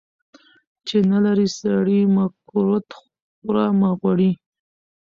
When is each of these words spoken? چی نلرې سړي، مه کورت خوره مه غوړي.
چی 0.85 0.97
نلرې 1.11 1.47
سړي، 1.59 1.99
مه 2.13 2.25
کورت 2.49 2.87
خوره 2.97 3.65
مه 3.79 3.89
غوړي. 3.99 4.31